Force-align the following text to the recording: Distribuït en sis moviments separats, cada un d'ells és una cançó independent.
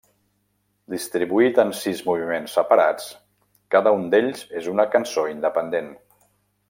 Distribuït 0.93 1.59
en 1.63 1.73
sis 1.81 2.01
moviments 2.07 2.55
separats, 2.59 3.05
cada 3.77 3.93
un 3.99 4.09
d'ells 4.15 4.43
és 4.63 4.71
una 4.75 4.87
cançó 4.97 5.27
independent. 5.35 5.93